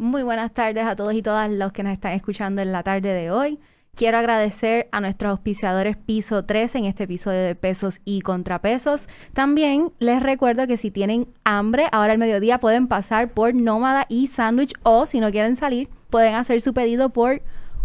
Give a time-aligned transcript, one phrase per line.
[0.00, 3.12] Muy buenas tardes a todos y todas los que nos están escuchando en la tarde
[3.12, 3.58] de hoy.
[3.94, 9.10] Quiero agradecer a nuestros auspiciadores Piso 3 en este episodio de Pesos y Contrapesos.
[9.34, 14.28] También les recuerdo que si tienen hambre, ahora al mediodía pueden pasar por Nómada y
[14.28, 17.42] Sandwich o si no quieren salir, pueden hacer su pedido por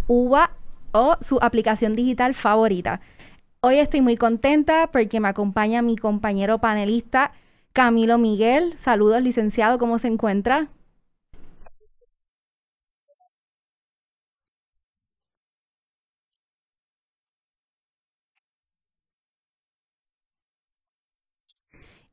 [0.07, 0.51] Uva
[0.93, 3.01] o su aplicación digital favorita.
[3.59, 7.33] Hoy estoy muy contenta porque me acompaña mi compañero panelista
[7.73, 8.73] Camilo Miguel.
[8.77, 10.69] Saludos, licenciado, ¿cómo se encuentra?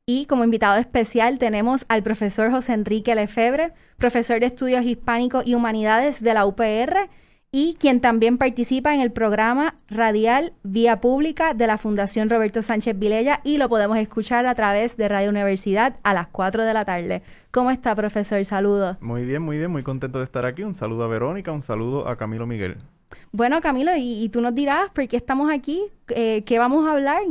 [0.05, 5.55] Y como invitado especial tenemos al profesor José Enrique Lefebre, profesor de Estudios Hispánicos y
[5.55, 7.09] Humanidades de la UPR
[7.53, 12.99] y quien también participa en el programa radial Vía Pública de la Fundación Roberto Sánchez
[12.99, 16.83] Vilella y lo podemos escuchar a través de Radio Universidad a las 4 de la
[16.83, 17.21] tarde.
[17.51, 18.43] ¿Cómo está, profesor?
[18.43, 18.97] Saludos.
[18.99, 20.63] Muy bien, muy bien, muy contento de estar aquí.
[20.63, 22.75] Un saludo a Verónica, un saludo a Camilo Miguel.
[23.31, 27.21] Bueno, Camilo, y, tú nos dirás por qué estamos aquí, eh, qué vamos a hablar.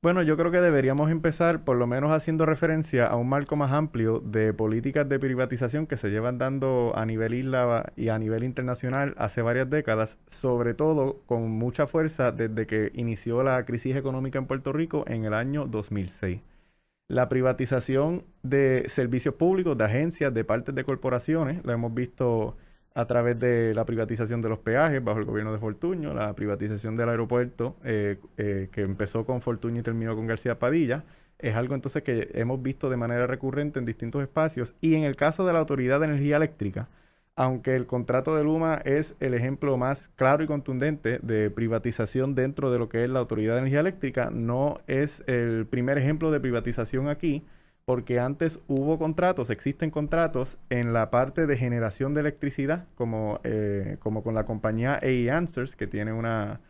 [0.00, 3.72] Bueno, yo creo que deberíamos empezar por lo menos haciendo referencia a un marco más
[3.72, 8.44] amplio de políticas de privatización que se llevan dando a nivel isla y a nivel
[8.44, 14.38] internacional hace varias décadas, sobre todo con mucha fuerza desde que inició la crisis económica
[14.38, 16.42] en Puerto Rico en el año 2006.
[17.08, 22.56] La privatización de servicios públicos, de agencias, de partes de corporaciones, la hemos visto
[22.98, 26.96] a través de la privatización de los peajes bajo el gobierno de Fortuño, la privatización
[26.96, 31.04] del aeropuerto eh, eh, que empezó con Fortuño y terminó con García Padilla,
[31.38, 34.74] es algo entonces que hemos visto de manera recurrente en distintos espacios.
[34.80, 36.88] Y en el caso de la Autoridad de Energía Eléctrica,
[37.36, 42.72] aunque el contrato de Luma es el ejemplo más claro y contundente de privatización dentro
[42.72, 46.40] de lo que es la Autoridad de Energía Eléctrica, no es el primer ejemplo de
[46.40, 47.44] privatización aquí
[47.88, 53.96] porque antes hubo contratos, existen contratos en la parte de generación de electricidad, como, eh,
[54.00, 56.60] como con la compañía AI Answers, que tiene una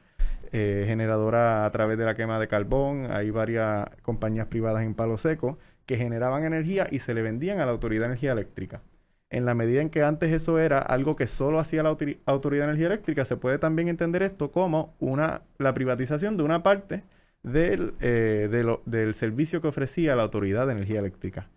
[0.53, 3.09] eh, generadora a través de la quema de carbón.
[3.11, 7.67] Hay varias compañías privadas en Palo Seco que generaban energía y se le vendían a
[7.67, 8.83] la Autoridad de Energía Eléctrica.
[9.29, 12.71] En la medida en que antes eso era algo que solo hacía la Autoridad de
[12.71, 17.03] Energía Eléctrica, se puede también entender esto como una, la privatización de una parte
[17.53, 18.49] del, eh,
[18.85, 21.49] del servicio que ofrecía la Autoridad de Energía Eléctrica.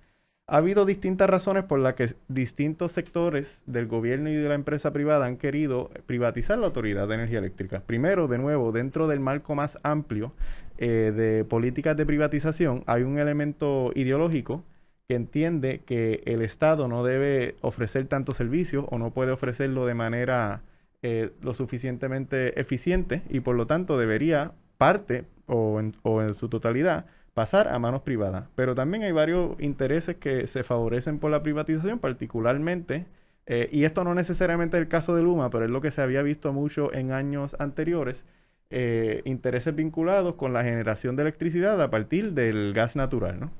[0.47, 4.91] Ha habido distintas razones por las que distintos sectores del gobierno y de la empresa
[4.91, 7.83] privada han querido privatizar la Autoridad de Energía Eléctrica.
[7.85, 10.33] Primero, de nuevo, dentro del marco más amplio
[10.77, 14.65] eh, de políticas de privatización, hay un elemento ideológico
[15.07, 19.93] que entiende que el Estado no debe ofrecer tantos servicios o no puede ofrecerlo de
[19.93, 20.63] manera
[21.01, 25.79] eh, lo suficientemente eficiente y por lo tanto debería parte o
[26.21, 28.45] en, su totalidad pasar a manos privadas.
[28.55, 33.05] Pero también hay varios intereses que se favorecen por la privatización, particularmente,
[33.45, 36.01] eh, y esto no necesariamente es el caso de Luma, pero es lo que se
[36.01, 38.25] había visto mucho en años anteriores,
[38.69, 43.51] eh, intereses vinculados con la generación de electricidad a partir del gas natural, ¿no?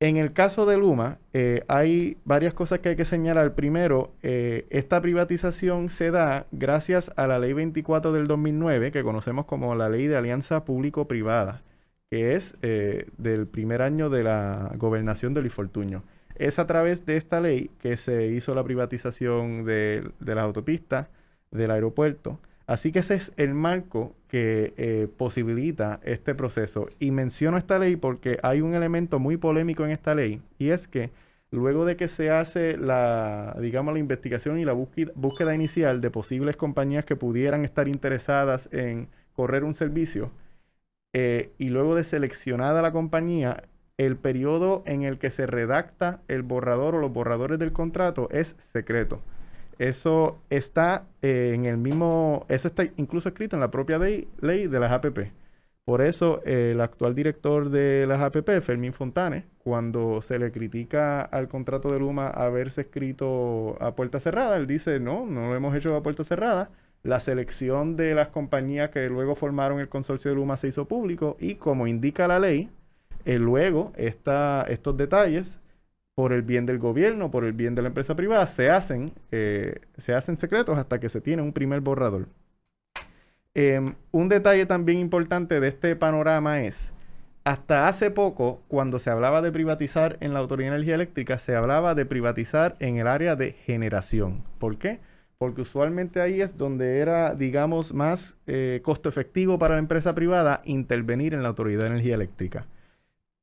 [0.00, 3.54] En el caso de Luma, eh, hay varias cosas que hay que señalar.
[3.56, 9.46] Primero, eh, esta privatización se da gracias a la Ley 24 del 2009, que conocemos
[9.46, 11.62] como la Ley de Alianza Público-Privada,
[12.10, 16.04] que es eh, del primer año de la gobernación de Luis Fortuño.
[16.36, 21.08] Es a través de esta ley que se hizo la privatización de, de las autopistas,
[21.50, 26.88] del aeropuerto, Así que ese es el marco que eh, posibilita este proceso.
[26.98, 30.86] Y menciono esta ley porque hay un elemento muy polémico en esta ley y es
[30.86, 31.10] que
[31.50, 36.56] luego de que se hace la, digamos, la investigación y la búsqueda, inicial de posibles
[36.56, 40.30] compañías que pudieran estar interesadas en correr un servicio,
[41.14, 43.64] eh, y luego de seleccionada la compañía,
[43.96, 48.56] el periodo en el que se redacta el borrador o los borradores del contrato es
[48.58, 49.22] secreto.
[49.78, 54.80] Eso está eh, en el mismo, eso está incluso escrito en la propia ley, de
[54.80, 55.32] las APP.
[55.84, 61.48] Por eso el actual director de las APP, Fermín Fontane, cuando se le critica al
[61.48, 65.96] contrato de Luma haberse escrito a puerta cerrada, él dice, no, no lo hemos hecho
[65.96, 66.70] a puerta cerrada.
[67.04, 71.36] La selección de las compañías que luego formaron el consorcio de Luma se hizo público
[71.40, 72.68] y como indica la ley,
[73.24, 75.58] eh, luego estos detalles,
[76.18, 79.82] por el bien del gobierno, por el bien de la empresa privada, se hacen, eh,
[79.98, 82.26] se hacen secretos hasta que se tiene un primer borrador.
[83.54, 86.92] Em, un detalle también importante de este panorama es,
[87.44, 91.54] hasta hace poco, cuando se hablaba de privatizar en la Autoridad de Energía Eléctrica, se
[91.54, 94.42] hablaba de privatizar en el área de generación.
[94.58, 94.98] ¿Por qué?
[95.38, 100.62] Porque usualmente ahí es donde era, digamos, más eh, costo efectivo para la empresa privada
[100.64, 102.66] intervenir en la Autoridad de Energía Eléctrica.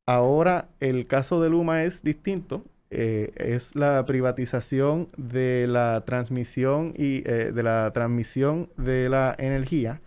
[0.07, 2.63] Ahora el caso de Luma es distinto.
[2.91, 10.01] Eh, es la privatización de la transmisión y eh, de la transmisión de la energía.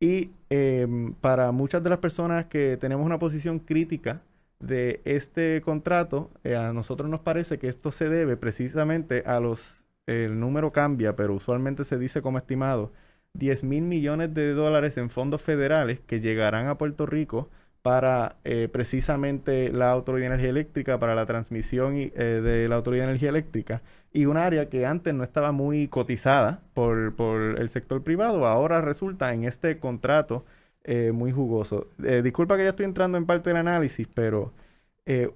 [0.00, 4.22] Y em, para muchas de las personas que tenemos una posición crítica
[4.58, 9.84] de este contrato, eh, a nosotros nos parece que esto se debe precisamente a los,
[10.06, 12.92] el número cambia, pero usualmente se dice como estimado,
[13.34, 17.50] 10 mil millones de dólares en fondos federales que llegarán a Puerto Rico
[17.82, 23.04] para eh, precisamente la Autoridad de Energía Eléctrica, para la transmisión eh, de la Autoridad
[23.04, 23.82] de Energía Eléctrica,
[24.12, 27.14] y un área que antes no estaba muy cotizada por,
[27.58, 30.44] el sector privado, ahora resulta en este contrato
[30.84, 31.88] eh, muy jugoso.
[32.22, 34.52] disculpa que ya estoy entrando en parte del análisis, pero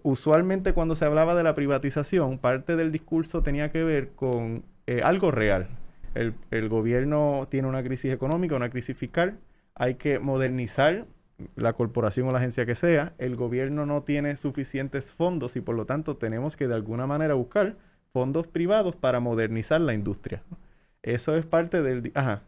[0.05, 4.65] usualmente cuando se hablaba de la privatización, parte del discurso tenía que ver con
[5.03, 5.67] algo real.
[6.15, 9.39] El, el gobierno tiene una crisis económica, una crisis fiscal,
[9.75, 11.07] hay que modernizar
[11.55, 15.75] la corporación o la agencia que sea, el gobierno no tiene suficientes fondos y por
[15.75, 17.77] lo tanto tenemos que de alguna manera buscar
[18.13, 20.43] fondos privados para modernizar la industria.
[21.03, 22.11] Eso es parte del...
[22.15, 22.43] Ajá.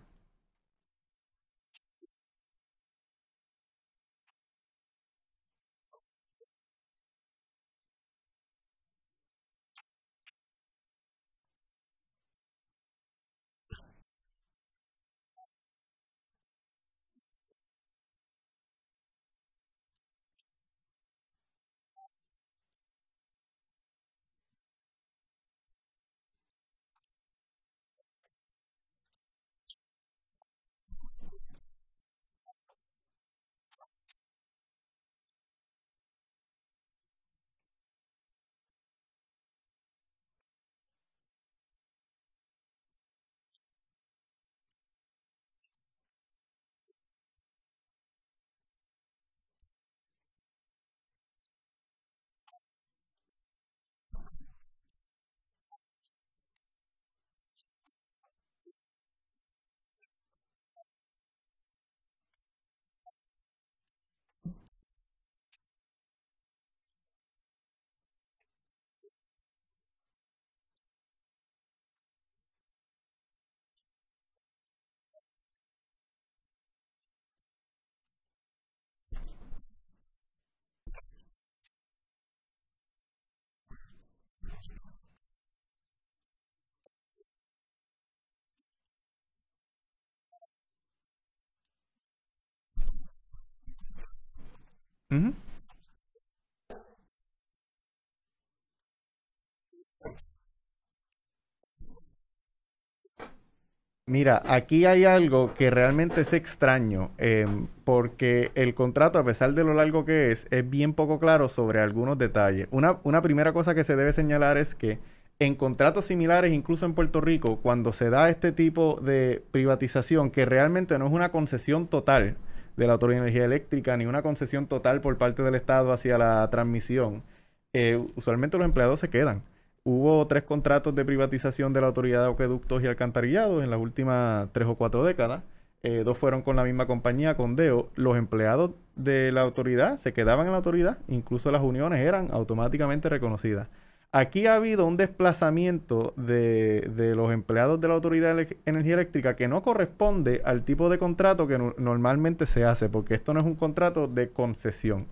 [104.07, 109.65] Mira, aquí hay algo que realmente es extraño, em, porque el contrato, a pesar de
[109.65, 112.69] lo largo que es, es bien poco claro sobre algunos detalles.
[112.71, 114.99] Una, una primera cosa que se debe señalar es que
[115.39, 120.47] en contratos similares, incluso en Puerto Rico, cuando se da este tipo de privatización, que
[120.47, 122.37] realmente no es una concesión total,
[122.79, 126.17] de la Autoridad de Energía Eléctrica, ni una concesión total por parte del Estado hacia
[126.17, 127.25] la transmisión,
[127.73, 129.43] eh, usualmente los empleados se quedan.
[129.85, 134.49] Hubo tres contratos de privatización de la Autoridad de Acueductos y Alcantarillados en las últimas
[134.53, 135.43] tres o cuatro décadas.
[135.83, 137.89] Eh, dos fueron con la misma compañía, con DEO.
[137.97, 143.09] Los empleados de la autoridad se quedaban en la autoridad, incluso las uniones eran automáticamente
[143.09, 143.69] reconocidas.
[144.11, 149.49] Aquí ha habido un desplazamiento de, los empleados de la Autoridad de Energía Eléctrica que
[149.49, 153.55] no corresponde al tipo de contrato que normalmente se hace, porque esto no es un
[153.55, 155.09] contrato de concesión.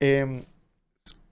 [0.00, 0.44] Em,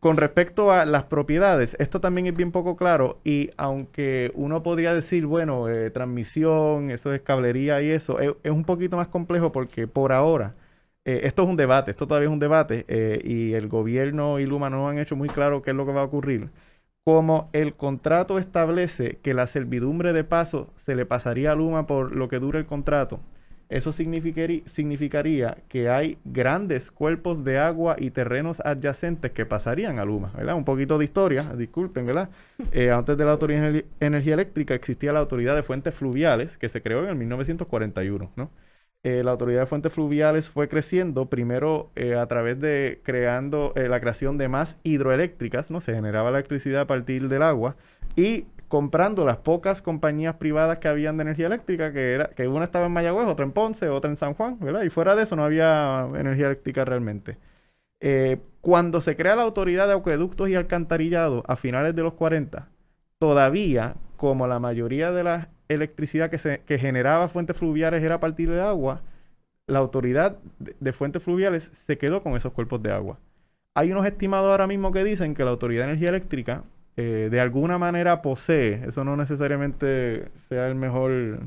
[0.01, 4.95] con respecto a las propiedades, esto también es bien poco claro y aunque uno podría
[4.95, 9.89] decir, bueno, eh, transmisión, eso es cablería y eso, es, un poquito más complejo porque
[9.89, 10.55] por ahora
[11.05, 14.47] eh, esto es un debate, esto todavía es un debate eh, y el gobierno y
[14.47, 16.51] Luma no han hecho muy claro qué es lo que va a ocurrir.
[17.09, 22.15] Como el contrato establece que la servidumbre de paso se le pasaría a Luma por
[22.15, 23.19] lo que dure el contrato,
[23.71, 30.35] eso significaría, que hay grandes cuerpos de agua y terrenos adyacentes que pasarían a Luma,
[30.37, 30.55] ¿verdad?
[30.55, 32.29] Un poquito de historia, disculpen, ¿verdad?
[32.73, 36.69] Eh, antes de la Autoridad de Energía Eléctrica existía la Autoridad de Fuentes Fluviales, que
[36.69, 38.51] se creó en el 1941, ¿no?
[39.05, 44.01] Eh, la Autoridad de Fuentes Fluviales fue creciendo primero eh, a través de creando la
[44.01, 45.81] creación de más hidroeléctricas, ¿no?
[45.81, 47.77] Se generaba electricidad a partir del agua
[48.17, 52.65] y comprando las pocas compañías privadas que habían de energía eléctrica, que era que una
[52.67, 54.83] estaba en Mayagüez, otra en Ponce, otra en San Juan, ¿verdad?
[54.83, 57.39] Y fuera de eso no había energía eléctrica realmente.
[58.01, 62.69] Eh, cuando se crea la Autoridad de Acueductos y Alcantarillado a finales de los 40,
[63.19, 68.21] todavía, como la mayoría de la electricidad que, se, que generaba fuentes fluviales era a
[68.21, 69.03] partir de agua,
[69.67, 73.19] la Autoridad de Fuentes Fluviales se quedó con esos cuerpos de agua.
[73.75, 76.65] Hay unos estimados ahora mismo que dicen que la Autoridad de Energía Eléctrica
[77.01, 81.39] eh, de alguna manera posee, eso no necesariamente sea el mejor,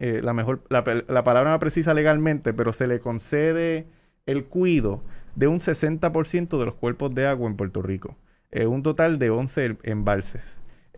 [0.00, 3.86] eh, la mejor, la, palabra más precisa legalmente, pero se le concede
[4.26, 5.00] el cuido
[5.36, 8.16] de un 60% de los cuerpos de agua en Puerto Rico,
[8.50, 10.42] eh, un total de 11 embalses.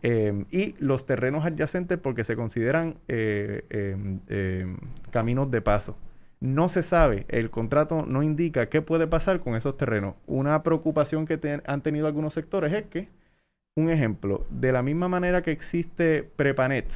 [0.02, 4.76] Em, y los terrenos adyacentes porque se consideran em, em,
[5.10, 5.96] caminos de paso.
[6.40, 10.16] No se sabe, el contrato no indica qué puede pasar con esos terrenos.
[10.26, 13.08] Una preocupación que han tenido algunos sectores es que
[13.76, 16.90] un ejemplo, de la misma manera que existe Prepanet,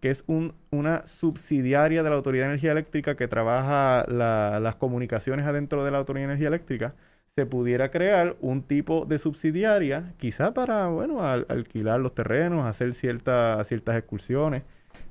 [0.00, 0.24] que es
[0.70, 5.98] una subsidiaria de la Autoridad de Energía Eléctrica que trabaja las comunicaciones adentro de la
[5.98, 6.94] Autoridad de Energía Eléctrica,
[7.36, 13.70] se pudiera crear un tipo de subsidiaria, quizá para, bueno, alquilar los terrenos, hacer ciertas
[13.72, 14.62] excursiones,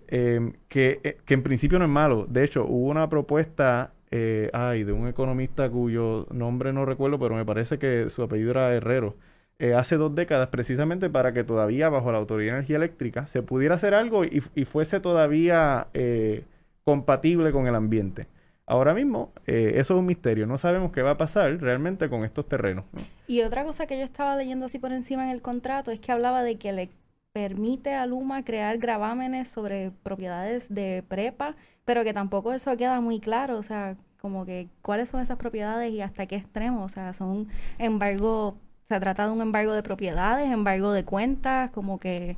[0.07, 2.25] em, que, eh, que, en principio no es malo.
[2.29, 7.35] De hecho, hubo una propuesta, eh, ay, de un economista cuyo nombre no recuerdo, pero
[7.35, 9.15] me parece que su apellido era Herrero,
[9.59, 13.41] eh, hace dos décadas precisamente para que todavía bajo la Autoridad de Energía Eléctrica se
[13.43, 15.87] pudiera hacer algo y, fuese todavía
[16.83, 18.27] compatible con el ambiente.
[18.65, 20.47] Ahora mismo, eh, eso es un misterio.
[20.47, 22.85] No sabemos qué va a pasar realmente con estos terrenos.
[23.27, 26.11] Y otra cosa que yo estaba leyendo así por encima en el contrato es que
[26.11, 26.89] hablaba de que le
[27.33, 33.19] permite a Luma crear gravámenes sobre propiedades de prepa, pero que tampoco eso queda muy
[33.19, 33.57] claro.
[33.57, 36.83] O sea, como que cuáles son esas propiedades y hasta qué extremo.
[36.85, 38.55] O sea, son embargo
[38.87, 42.37] se trata de un embargo de propiedades, embargo de cuentas, como que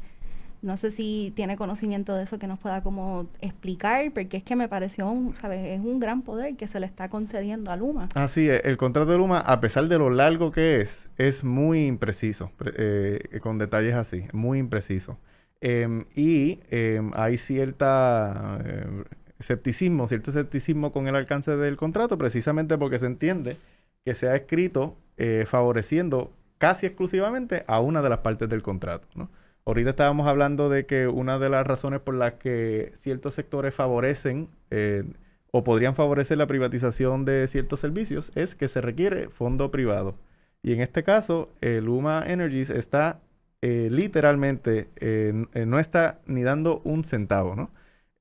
[0.66, 4.56] no sé si tiene conocimiento de eso que nos pueda como explicar, porque es que
[4.56, 5.80] me pareció, un, ¿sabes?
[5.80, 8.10] Es un gran poder que se le está concediendo a Luma.
[8.16, 11.86] Así es, el contrato de Luma, a pesar de lo largo que es, es muy
[11.86, 15.18] impreciso, eh, con detalles así, muy impreciso.
[15.62, 19.04] Em, y em, hay cierta eh,
[19.40, 23.56] escepticismo, cierto escepticismo con el alcance del contrato, precisamente porque se entiende
[24.04, 29.08] que se ha escrito eh, favoreciendo casi exclusivamente a una de las partes del contrato.
[29.16, 29.30] ¿no?
[29.68, 34.48] Ahorita estábamos hablando de que una de las razones por las que ciertos sectores favorecen
[34.70, 35.04] eh,
[35.52, 40.16] o podrían favorecer la privatización de ciertos servicios es que se requiere fondo privado.
[40.62, 43.22] Y en este caso, el Luma Energies está
[43.62, 45.34] eh, literalmente, eh,
[45.66, 47.72] no está ni dando un centavo, ¿no?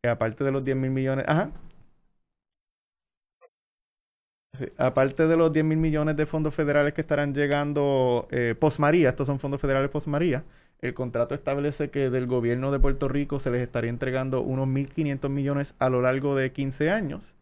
[0.09, 1.51] aparte de los 10 mil millones, ajá,
[4.77, 9.11] aparte de los 10 mil millones de fondos federales que estarán llegando eh, post María,
[9.11, 10.45] estos son fondos federales post María,
[10.81, 15.29] el contrato establece que del gobierno de Puerto Rico se les estaría entregando unos 1.500
[15.31, 17.35] millones a lo largo de 15 años.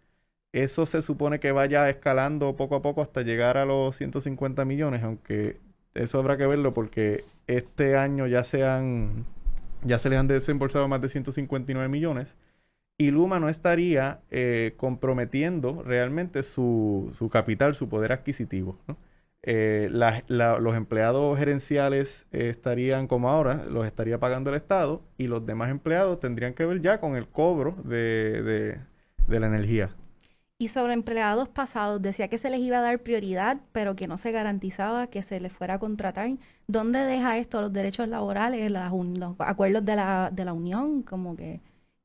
[0.53, 5.03] Eso se supone que vaya escalando poco a poco hasta llegar a los 150 millones,
[5.03, 5.59] aunque
[5.95, 9.25] eso habrá que verlo porque este año ya se han,
[9.83, 12.37] ya se les han desembolsado más de 159 millones
[13.03, 18.79] y Luma no estaría eh, comprometiendo realmente su, su, capital, su poder adquisitivo.
[19.43, 19.89] Eh,
[20.29, 25.71] los empleados gerenciales eh, estarían como ahora, los estaría pagando el Estado y los demás
[25.71, 28.79] empleados tendrían que ver ya con el cobro de,
[29.27, 29.91] de la energía.
[30.59, 34.17] Y sobre empleados pasados, decía que se les iba a dar prioridad, pero que no
[34.17, 36.31] se garantizaba que se les fuera a contratar.
[36.69, 41.03] ¿Dónde deja esto los derechos laborales, los acuerdos de la, de la Unión?
[41.03, 41.61] Como que...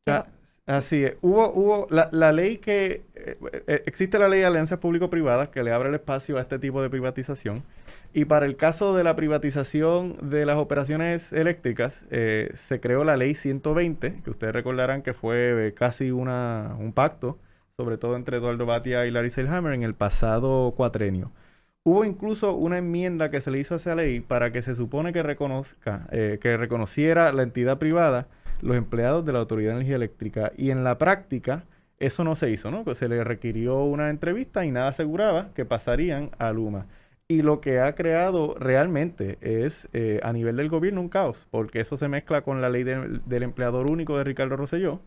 [0.08, 0.25] Ah,
[0.67, 1.15] Así es.
[1.21, 3.01] Hubo, hubo la, la ley que...
[3.15, 6.59] Eh, eh, existe la ley de alianzas público-privadas que le abre el espacio a este
[6.59, 7.63] tipo de privatización.
[8.13, 13.15] Y para el caso de la privatización de las operaciones eléctricas, eh, se creó la
[13.15, 17.39] ley 120, que ustedes recordarán que fue casi una, un pacto,
[17.77, 21.31] sobre todo entre Eduardo Batia y Larry Selhammer en el pasado cuatrenio.
[21.83, 25.13] Hubo incluso una enmienda que se le hizo a esa ley para que se supone
[25.13, 28.27] que reconozca, que reconociera la entidad privada
[28.62, 31.66] los empleados de la Autoridad de Energía Eléctrica y en la práctica
[32.00, 32.84] Eso no se hizo, ¿no?
[32.96, 36.86] Se le requirió una entrevista y nada aseguraba que pasarían a Luma.
[37.28, 41.82] Y lo que ha creado realmente es eh, a nivel del gobierno un caos, porque
[41.82, 45.02] eso se mezcla con la ley del empleador único de Ricardo Rosselló.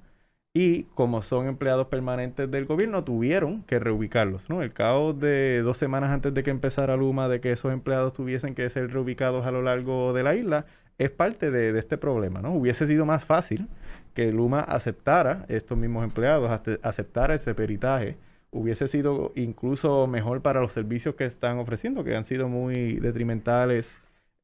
[0.53, 4.63] Y como son empleados permanentes del gobierno, tuvieron que reubicarlos, ¿no?
[4.63, 8.57] El caos de dos semanas antes de que empezara Luma, de que esos empleados tuviesen
[8.57, 10.67] que ser reubicados a lo largo de la isla,
[11.01, 12.53] es parte de, este problema, ¿no?
[12.55, 13.69] Hubiese sido más fácil
[14.15, 16.51] que Luma aceptara estos mismos empleados,
[16.83, 18.17] aceptara ese peritaje
[18.51, 23.97] hubiese sido incluso mejor para los servicios que están ofreciendo, que han sido muy detrimentales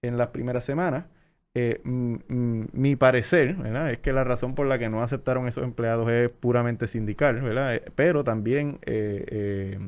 [0.02, 1.06] en las primeras semanas.
[1.54, 3.56] Eh, mi parecer
[3.90, 7.76] es que la razón por la que no aceptaron esos empleados es puramente sindical, ¿verdad?
[7.76, 9.78] Eh, pero también eh,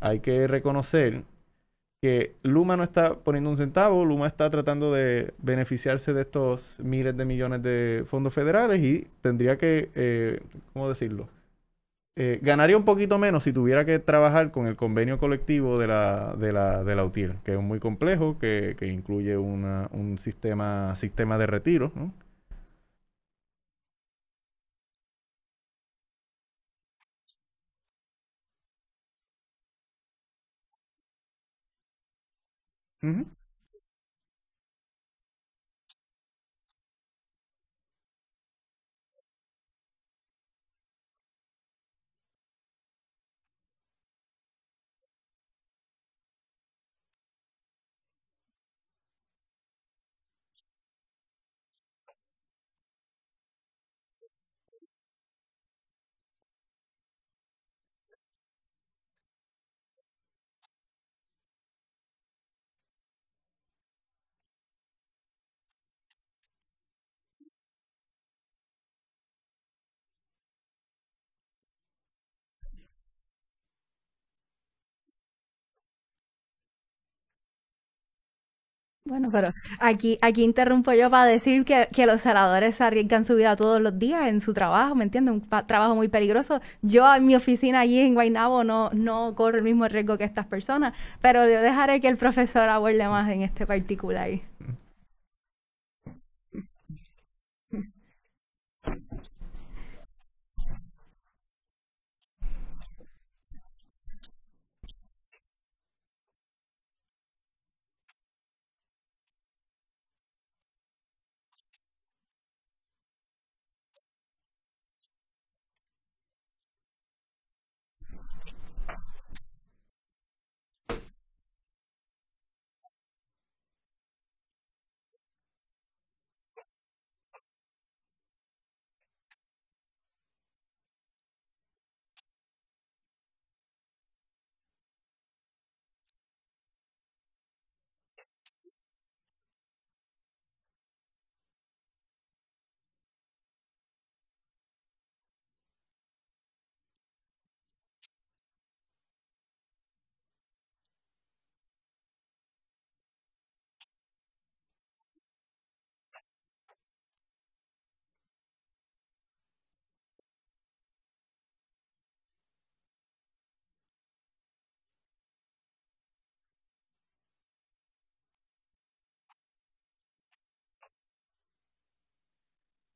[0.00, 1.24] hay que reconocer
[2.00, 7.16] que Luma no está poniendo un centavo, Luma está tratando de beneficiarse de estos miles
[7.16, 10.40] de millones de fondos federales y tendría que,
[10.72, 11.28] ¿cómo decirlo?
[12.16, 16.34] Eh, ganaría un poquito menos si tuviera que trabajar con el convenio colectivo de la,
[16.36, 20.96] de la, de la UTIER, que es muy complejo, que, que incluye una, un sistema,
[20.96, 22.12] sistema de retiro, ¿no?
[33.02, 33.37] Mm -hmm.
[79.08, 83.56] Bueno, pero aquí, aquí interrumpo yo para decir que, que los celadores arriesgan su vida
[83.56, 85.32] todos los días en su trabajo, ¿me entiendes?
[85.32, 86.60] Un trabajo muy peligroso.
[86.82, 90.46] Yo en mi oficina allí en Guaynabo no, no corro el mismo riesgo que estas
[90.46, 90.92] personas,
[91.22, 94.28] pero yo dejaré que el profesor aborde más en este particular.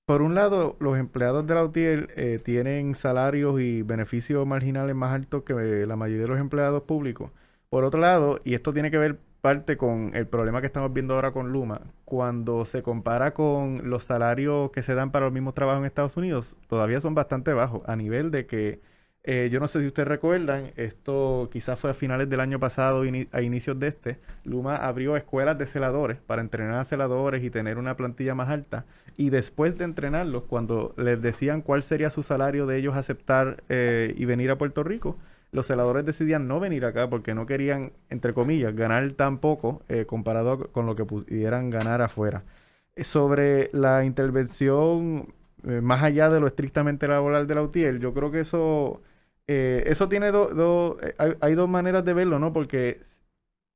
[0.04, 5.14] Por un lado, los empleados de la UTIER eh, tienen salarios y beneficios marginales más
[5.14, 5.54] altos que
[5.86, 7.30] la mayoría de los empleados públicos.
[7.70, 11.14] Por otro lado, y esto tiene que ver parte con el problema que estamos viendo
[11.14, 15.54] ahora con Luma, cuando se compara con los salarios que se dan para los mismos
[15.54, 18.80] trabajos en Estados Unidos, todavía son bastante bajos, a nivel de que
[19.24, 23.04] eh, yo no sé si ustedes recuerdan, esto quizás fue a finales del año pasado,
[23.30, 27.78] a inicios de este, Luma abrió escuelas de celadores para entrenar a celadores y tener
[27.78, 28.84] una plantilla más alta.
[29.16, 34.12] Y después de entrenarlos, cuando les decían cuál sería su salario de ellos aceptar eh,
[34.16, 35.16] y venir a Puerto Rico,
[35.52, 40.04] los celadores decidían no venir acá porque no querían, entre comillas, ganar tan poco eh,
[40.04, 42.42] comparado con lo que pudieran ganar afuera.
[42.96, 45.32] Sobre la intervención
[45.62, 49.00] más allá de lo estrictamente laboral de la UTIEL, yo creo que eso
[49.46, 52.52] eh, eso tiene dos, eh, hay, dos maneras de verlo, ¿no?
[52.52, 53.00] Porque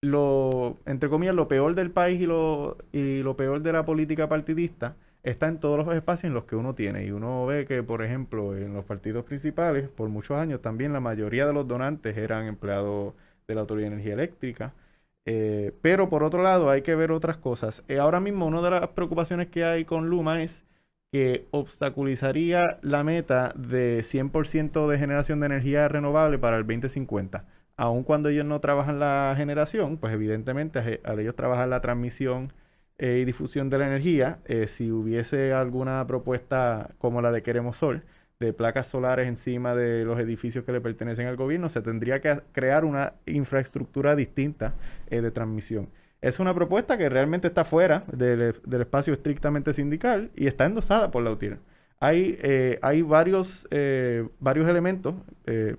[0.02, 4.29] lo, entre comillas, lo peor del país y lo, y lo peor de la política
[4.29, 7.05] partidista está en todos los espacios en los que uno tiene.
[7.05, 11.00] Y uno ve que, por ejemplo, en los partidos principales, por muchos años también la
[11.00, 13.14] mayoría de los donantes eran empleados
[13.48, 14.72] de la Autoridad de Energía Eléctrica.
[15.26, 17.83] Eh, pero por otro lado, hay que ver otras cosas.
[18.00, 20.64] ahora mismo, una de las preocupaciones que hay con Luma es
[21.50, 27.44] obstaculizaría la meta de 100% de generación de energía renovable para el 2050.
[27.76, 32.52] Aun cuando ellos no trabajan la generación, pues evidentemente al ellos trabajar la transmisión
[32.98, 37.76] eh, y difusión de la energía, eh, si hubiese alguna propuesta como la de Queremos
[37.76, 38.02] Sol,
[38.40, 42.40] de placas solares encima de los edificios que le pertenecen al gobierno, se tendría que
[42.52, 44.74] crear una infraestructura distinta
[45.11, 45.88] eh, de transmisión.
[46.20, 51.22] Es una propuesta que realmente está fuera del, espacio estrictamente sindical y está endosada por
[51.22, 51.59] la UTIER.
[52.00, 55.14] Hay, eh, hay varios, eh, varios elementos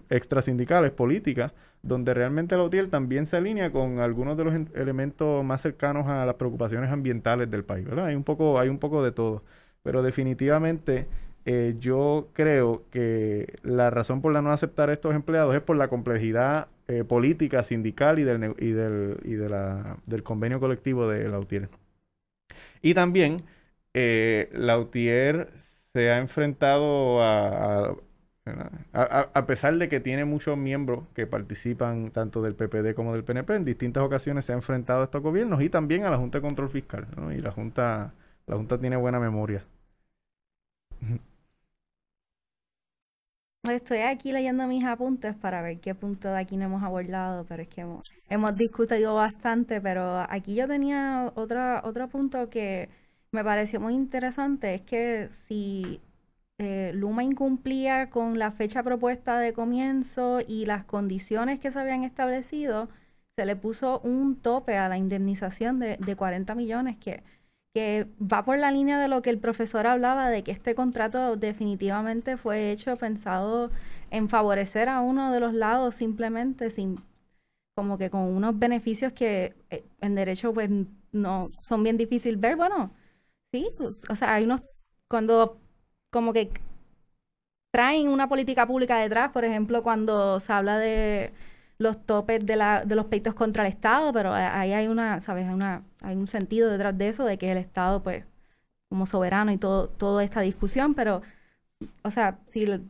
[0.10, 5.62] extrasindicales, políticas, donde realmente la UTIER también se alinea con algunos de los elementos más
[5.62, 7.88] cercanos a las preocupaciones ambientales del país.
[7.97, 9.43] Hay, un poco, hay un poco de todo,
[9.84, 11.08] pero definitivamente
[11.45, 15.78] eh, yo creo que la razón por la no aceptar a estos empleados es por
[15.78, 21.08] la complejidad eh, política, sindical y del, y del, y de la, del convenio colectivo
[21.08, 21.69] de Lautier.
[22.82, 23.43] Y también
[23.93, 25.52] eh, Lautier
[25.93, 27.95] se ha enfrentado a,
[28.93, 33.23] a, a, pesar de que tiene muchos miembros que participan tanto del PPD como del
[33.23, 36.39] PNP, en distintas ocasiones se ha enfrentado a estos gobiernos y también a la Junta
[36.39, 37.08] de Control Fiscal.
[37.36, 38.13] Y la Junta,
[38.45, 39.65] la Junta tiene buena memoria.
[43.69, 47.63] Estoy aquí leyendo mis apuntes para ver qué punto de aquí no hemos abordado, pero
[47.63, 47.82] es que
[48.30, 52.89] hemos, discutido bastante, pero aquí yo tenía otra, otro punto que
[53.32, 55.99] me pareció muy interesante, es que si
[56.60, 62.03] eh, Luma incumplía con la fecha propuesta de comienzo y las condiciones que se habían
[62.03, 62.89] establecido,
[63.36, 67.23] se le puso un tope a la indemnización de, de 40 millones que
[67.73, 71.36] que va por la línea de lo que el profesor hablaba, de que este contrato
[71.38, 73.71] definitivamente fue hecho pensado
[74.12, 76.97] en favorecer a uno de los lados simplemente sin
[77.75, 80.69] como que con unos beneficios que eh, en derecho pues
[81.12, 82.91] no son bien difícil ver, bueno,
[83.53, 84.62] sí, pues, o sea, hay unos
[85.10, 85.60] cuando
[86.12, 86.51] como que
[87.71, 91.34] traen una política pública detrás, por ejemplo, cuando se habla de
[91.78, 95.48] los topes de, la, de los peitos contra el Estado, pero ahí hay una, ¿sabes?
[95.50, 98.26] Una, hay un sentido detrás de eso, de que el Estado, pues,
[98.90, 101.22] como soberano y todo, toda esta discusión, pero,
[102.04, 102.90] o sea, si el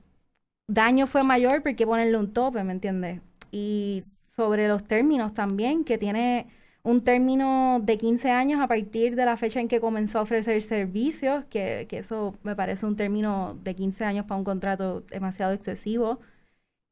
[0.68, 3.22] daño fue mayor, ¿por qué ponerle un tope, me entiendes?
[3.52, 6.48] Y sobre los términos también, que tiene
[6.84, 10.62] un término de 15 años a partir de la fecha en que comenzó a ofrecer
[10.62, 15.54] servicios, que, que eso me parece un término de 15 años para un contrato demasiado
[15.54, 16.20] excesivo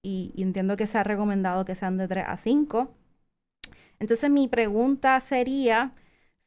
[0.06, 2.90] y, entiendo que se ha recomendado que sean de 3 a 5.
[4.00, 5.92] Entonces mi pregunta sería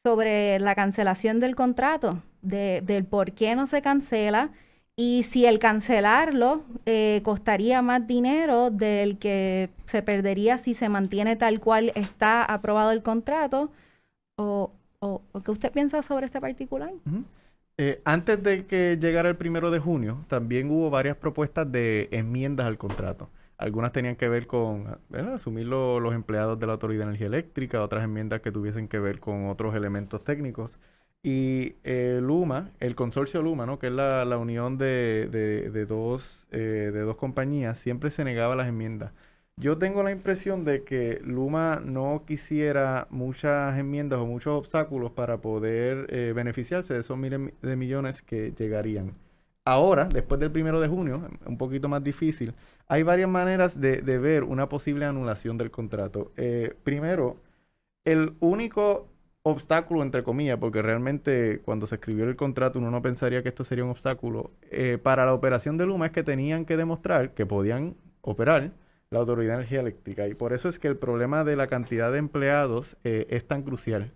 [0.03, 4.51] sobre la cancelación del contrato, de, del por qué no se cancela
[4.95, 11.35] y si el cancelarlo eh, costaría más dinero del que se perdería si se mantiene
[11.35, 13.71] tal cual está aprobado el contrato
[14.37, 16.91] o, o, qué usted piensa sobre este particular.
[17.77, 22.67] Eh, antes de que llegara el primero de junio, también hubo varias propuestas de enmiendas
[22.67, 23.29] al contrato.
[23.59, 28.05] Algunas tenían que ver con asumir los empleados de la Autoridad de Energía Eléctrica, otras
[28.05, 30.79] enmiendas que tuviesen que ver con otros elementos técnicos.
[31.23, 33.77] Y eh, Luma, el consorcio Luma, ¿no?
[33.77, 38.69] que es la, unión de, de, dos, eh, de dos compañías, siempre se negaba las
[38.69, 39.11] enmiendas.
[39.57, 45.39] Yo tengo la impresión de que Luma no quisiera muchas enmiendas o muchos obstáculos para
[45.41, 49.15] poder eh, beneficiarse de esos miles de millones que llegarían.
[49.69, 52.55] Ahora, después del primero de junio, un poquito más difícil,
[52.87, 56.31] hay varias maneras de, ver una posible anulación del contrato.
[56.37, 57.37] Eh, primero,
[58.03, 59.07] el único
[59.43, 63.63] obstáculo, entre comillas, porque realmente cuando se escribió el contrato uno no pensaría que esto
[63.63, 67.45] sería un obstáculo, eh, para la operación de Luma es que tenían que demostrar que
[67.45, 68.71] podían operar
[69.11, 70.27] la Autoridad de Energía Eléctrica.
[70.27, 73.61] Y por eso es que el problema de la cantidad de empleados eh, es tan
[73.61, 74.11] crucial.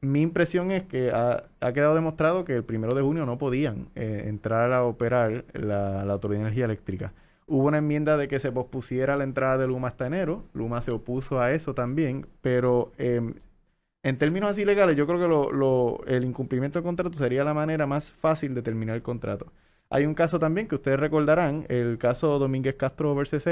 [0.00, 4.72] Mi impresión es que ha, quedado demostrado que el primero de junio no podían entrar
[4.72, 7.12] a operar la, la Autoridad de Energía Eléctrica.
[7.46, 10.44] Hubo una enmienda de que se pospusiera la entrada de Luma hasta enero.
[10.52, 13.34] Luma se opuso a eso también, pero em,
[14.02, 18.12] en términos así legales, yo creo que el incumplimiento del contrato sería la manera más
[18.12, 19.52] fácil de terminar el contrato.
[19.90, 23.44] Hay un caso también que ustedes recordarán, el caso Domínguez Castro versus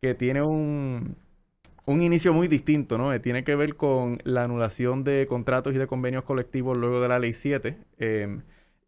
[0.00, 1.16] que tiene un,
[1.86, 3.18] un inicio muy distinto, ¿no?
[3.20, 7.18] tiene que ver con la anulación de contratos y de convenios colectivos luego de la
[7.18, 7.76] Ley 7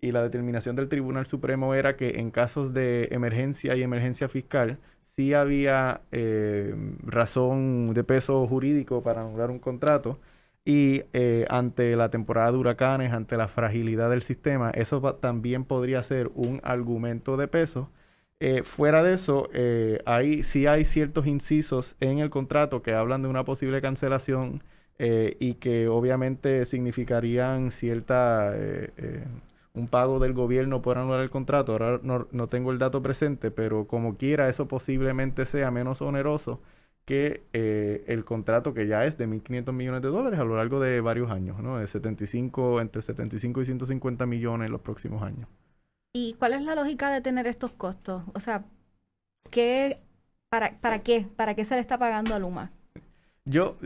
[0.01, 4.79] y la determinación del Tribunal Supremo era que en casos de emergencia y emergencia fiscal
[5.17, 10.21] sí había eh, razón de peso jurídico para anular un contrato
[10.65, 16.03] y eh, ante la temporada de huracanes, ante la fragilidad del sistema, eso también podría
[16.03, 17.91] ser un argumento de peso.
[18.41, 19.49] Eh, fuera de eso,
[20.07, 24.63] ahí sí hay ciertos incisos en el contrato que hablan de una posible cancelación
[24.99, 28.53] y que obviamente significarían cierta
[29.75, 31.73] un pago del gobierno por anular el contrato.
[31.73, 36.61] Ahora no, no tengo el dato presente, pero como quiera, eso posiblemente sea menos oneroso
[37.05, 40.81] que eh, el contrato que ya es de 1.500 millones de dólares a lo largo
[40.81, 41.79] de varios años, ¿no?
[41.79, 45.49] De 75, entre 75 y 150 millones en los próximos años.
[46.17, 48.23] ¿Y cuál es la lógica de tener estos costos?
[48.35, 48.65] O sea,
[49.51, 49.99] ¿qué,
[50.49, 51.27] para, ¿para qué?
[51.35, 52.71] ¿Para qué se le está pagando a Luma?
[53.45, 53.77] Yo,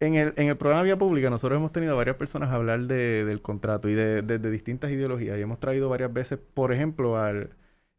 [0.00, 3.24] en el, en el programa Vía Pública, nosotros hemos tenido a varias personas hablar de,
[3.24, 5.38] del contrato y de, de, distintas ideologías.
[5.38, 7.50] Y hemos traído varias veces, por ejemplo, al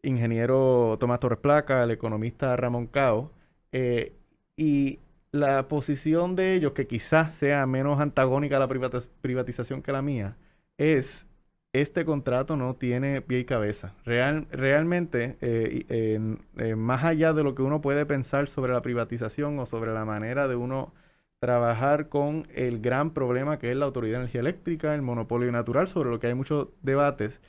[0.03, 3.31] ingeniero Tomás Torres Placa, al economista Ramón Cao,
[3.71, 4.13] eh,
[4.57, 4.99] y
[5.31, 10.35] la posición de ellos, que quizás sea menos antagónica a la privatización que la mía,
[10.77, 11.25] es
[11.73, 13.93] este contrato no tiene pie y cabeza.
[14.05, 19.65] Real, realmente, eh, más allá de lo que uno puede pensar sobre la privatización o
[19.65, 20.93] sobre la manera de uno
[21.39, 25.87] trabajar con el gran problema que es la Autoridad de Energía Eléctrica, el monopolio natural,
[25.87, 27.39] sobre lo que hay muchos debates,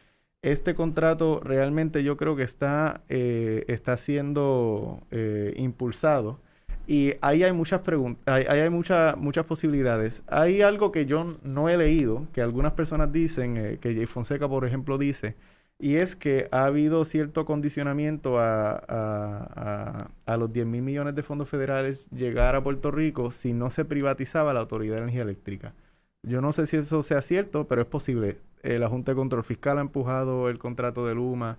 [0.42, 6.40] este contrato realmente yo creo que está, eh, está siendo eh, impulsado
[6.86, 10.22] y ahí hay muchas preguntas, hay muchas posibilidades.
[10.26, 14.48] Hay algo que yo no he leído, que algunas personas dicen, eh, que Jay Fonseca,
[14.48, 15.36] por ejemplo, dice,
[15.78, 22.08] y es que ha habido cierto condicionamiento a, los 10 mil millones de fondos federales
[22.10, 25.74] llegar a Puerto Rico si no se privatizaba la Autoridad de Energía Eléctrica.
[26.22, 28.38] Yo no sé si eso sea cierto, pero es posible.
[28.62, 31.58] Eh, la Junta de Control Fiscal ha empujado el contrato de Luma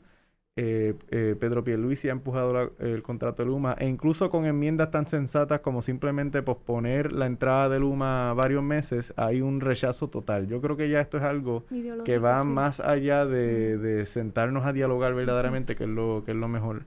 [0.55, 5.07] eh, eh, Pedro Pierluisi ha empujado el contrato de Luma e incluso con enmiendas tan
[5.07, 10.47] sensatas como simplemente posponer la entrada de Luma varios meses, hay un rechazo total.
[10.47, 11.65] Yo creo que ya esto es algo
[12.05, 16.47] que va más allá de, sentarnos a dialogar verdaderamente, que es lo, que es lo
[16.47, 16.83] mejor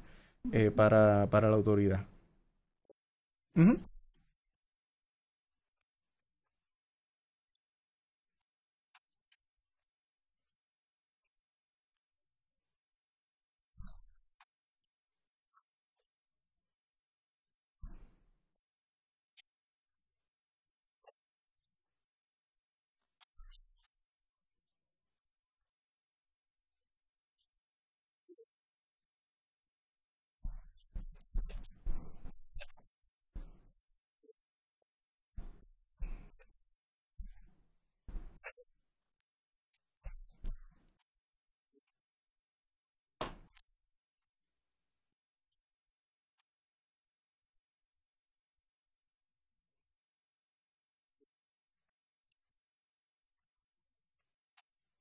[0.53, 2.07] eh, para, para la autoridad.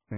[0.10, 0.16] Sí.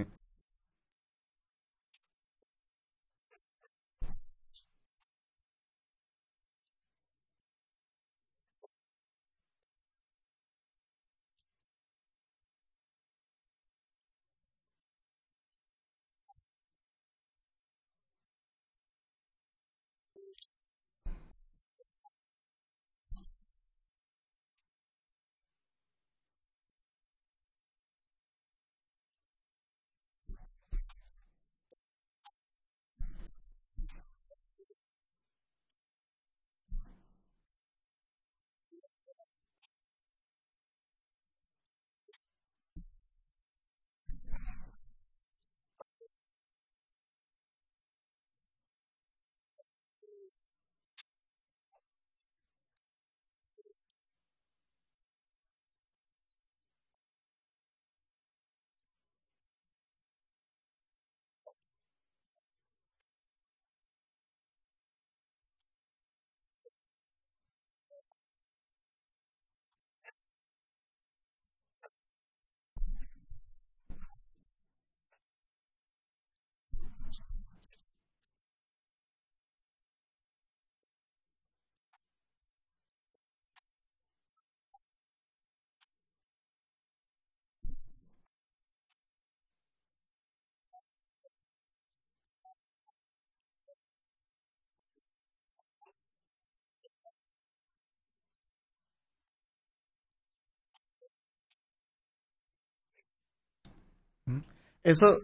[104.84, 105.22] Eso.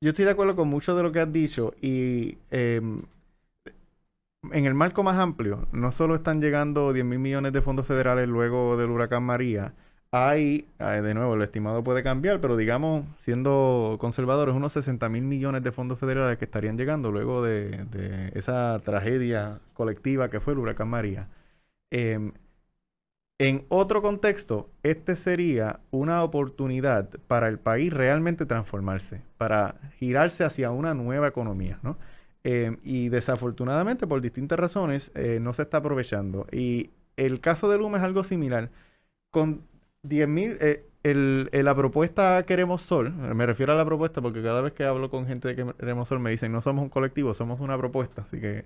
[0.00, 3.02] Yo estoy de acuerdo con mucho de lo que has dicho y em,
[4.50, 8.28] en el marco más amplio, no solo están llegando 10 mil millones de fondos federales
[8.28, 9.74] luego del huracán María,
[10.14, 15.62] hay, de nuevo, el estimado puede cambiar, pero digamos, siendo conservadores, unos 60 mil millones
[15.62, 20.88] de fondos federales que estarían llegando luego de, esa tragedia colectiva que fue el huracán
[20.88, 21.28] María.
[21.90, 22.32] Em,
[23.42, 30.70] En otro contexto, este sería una oportunidad para el país realmente transformarse, para girarse hacia
[30.70, 31.98] una nueva economía, ¿no?
[32.44, 36.46] Eh, y desafortunadamente, por distintas razones, eh, no se está aprovechando.
[36.52, 38.70] Y el caso de Luma es algo similar.
[39.32, 39.62] Con
[40.04, 44.72] 10.000, eh, el, la propuesta Queremos Sol, me refiero a la propuesta porque cada vez
[44.72, 47.76] que hablo con gente de Queremos Sol me dicen, no somos un colectivo, somos una
[47.78, 48.22] propuesta.
[48.22, 48.64] Así que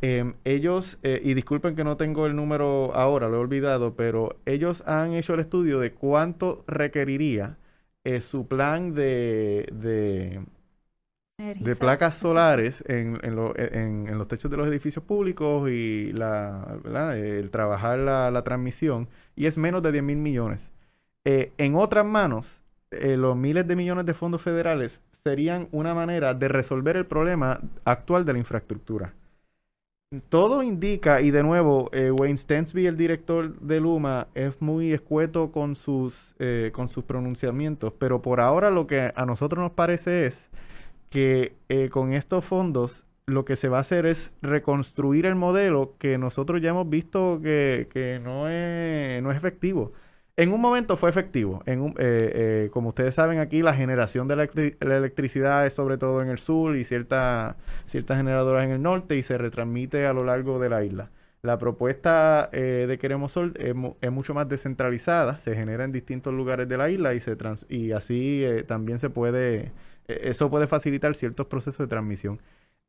[0.00, 4.36] em, ellos, eh, y disculpen que no tengo el número ahora, lo he olvidado, pero
[4.46, 7.58] ellos han hecho el estudio de cuánto requeriría
[8.04, 10.44] eh, su plan de, de,
[11.38, 16.78] de placas solares en, en, en, los techos de los edificios públicos y la,
[17.16, 20.70] el trabajar la, la transmisión, y es menos de 10 mil millones.
[21.24, 26.34] Eh, en otras manos, eh, los miles de millones de fondos federales serían una manera
[26.34, 29.14] de resolver el problema actual de la infraestructura.
[30.28, 35.52] Todo indica, y de nuevo, eh, Wayne Stensby, el director de Luma, es muy escueto
[35.52, 36.34] con sus,
[36.72, 40.50] con sus pronunciamientos, pero por ahora lo que a nosotros nos parece es
[41.08, 41.54] que
[41.90, 46.60] con estos fondos lo que se va a hacer es reconstruir el modelo que nosotros
[46.60, 49.92] ya hemos visto que, que no, es, no es efectivo.
[50.36, 51.62] En un momento fue efectivo.
[51.66, 56.28] Eh, eh, como ustedes saben aquí, la generación de la, electricidad es sobre todo en
[56.28, 57.56] el sur y ciertas
[57.90, 61.10] generadoras en el norte y se retransmite a lo largo de la isla.
[61.42, 63.74] La propuesta eh, de Queremos Sol es,
[64.10, 67.36] mucho más descentralizada, se genera en distintos lugares de la isla y, se
[67.68, 69.72] y así también se puede,
[70.06, 72.40] eso puede facilitar ciertos procesos de transmisión.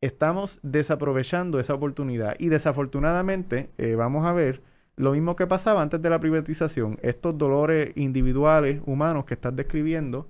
[0.02, 4.62] Estamos desaprovechando esa oportunidad y desafortunadamente vamos a ver
[4.96, 10.28] lo mismo que pasaba antes de la privatización, estos dolores individuales, humanos que estás describiendo,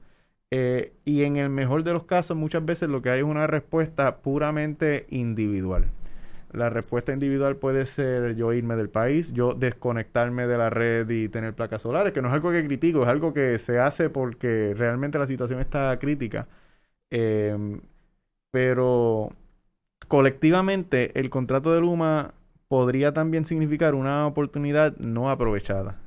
[0.52, 3.48] eh, y en el mejor de los casos muchas veces lo que hay es una
[3.48, 5.86] respuesta puramente individual.
[6.52, 11.28] La respuesta individual puede ser yo irme del país, yo desconectarme de la red y
[11.30, 14.76] tener placas solares, que no es algo que critico, es algo que se hace porque
[14.78, 16.48] realmente la situación está crítica.
[17.10, 17.82] Em,
[18.52, 19.32] pero
[20.08, 22.34] colectivamente el contrato de Luma
[22.74, 26.00] podría también significar una oportunidad no aprovechada.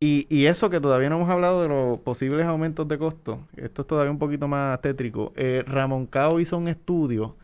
[0.00, 3.86] Y, eso que todavía no hemos hablado de los posibles aumentos de costo, esto es
[3.86, 5.34] todavía un poquito más tétrico.
[5.36, 7.36] Eh, Ramón Cao hizo un estudio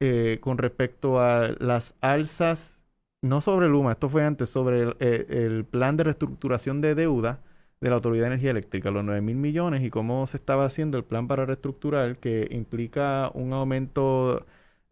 [0.00, 2.80] eh, con respecto a las alzas,
[3.20, 7.40] no sobre Luma, esto fue antes, sobre el, eh, el plan de reestructuración de deuda
[7.82, 10.96] de la Autoridad de Energía Eléctrica, los 9 mil millones y cómo se estaba haciendo
[10.96, 14.46] el plan para reestructurar, que implica un aumento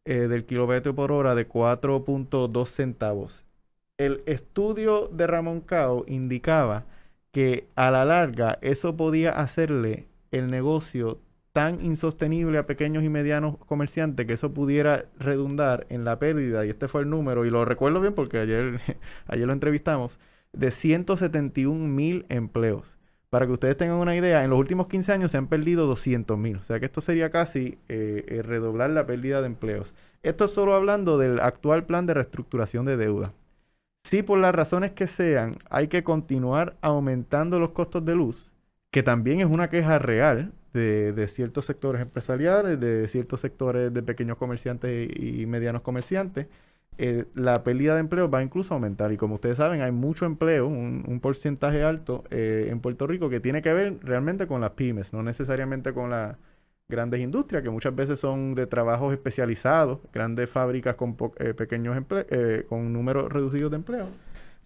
[0.06, 3.44] eh, del kilovatio por hora de 4.2 centavos.
[3.98, 6.84] El estudio de Ramón Cao indicaba
[7.32, 11.18] que a la larga eso podía hacerle el negocio
[11.52, 16.70] tan insostenible a pequeños y medianos comerciantes que eso pudiera redundar en la pérdida, y
[16.70, 18.80] este fue el número, y lo recuerdo bien porque ayer,
[19.26, 20.18] ayer lo entrevistamos,
[20.52, 22.96] de 171 mil empleos.
[23.36, 26.38] Para que ustedes tengan una idea, en los últimos 15 años se han perdido 200
[26.38, 26.56] mil.
[26.56, 29.92] O sea que esto sería casi eh, redoblar la pérdida de empleos.
[30.22, 33.34] Esto es solo hablando del actual plan de reestructuración de deuda.
[34.04, 38.54] Si por las razones que sean hay que continuar aumentando los costos de luz,
[38.90, 44.38] que también es una queja real de, ciertos sectores empresariales, de ciertos sectores de pequeños
[44.38, 46.46] comerciantes y medianos comerciantes,
[46.98, 49.12] eh, la pérdida de empleo va incluso a aumentar.
[49.12, 53.40] Y como ustedes saben, hay mucho empleo, un, porcentaje alto eh, en Puerto Rico que
[53.40, 56.36] tiene que ver realmente con las pymes, no necesariamente con las
[56.88, 61.96] grandes industrias, que muchas veces son de trabajos especializados, grandes fábricas con eh, pequeños
[62.68, 64.06] con números reducidos de empleo,